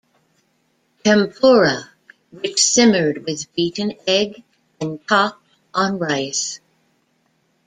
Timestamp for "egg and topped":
4.07-5.45